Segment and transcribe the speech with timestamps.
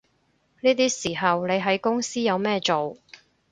[0.61, 2.97] 呢啲時候你喺公司有咩做